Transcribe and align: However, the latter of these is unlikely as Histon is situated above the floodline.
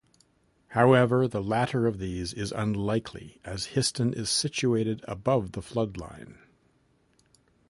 However, 0.69 1.27
the 1.27 1.43
latter 1.43 1.85
of 1.85 1.99
these 1.99 2.33
is 2.33 2.51
unlikely 2.51 3.39
as 3.45 3.73
Histon 3.75 4.17
is 4.17 4.31
situated 4.31 5.05
above 5.07 5.51
the 5.51 5.61
floodline. 5.61 6.39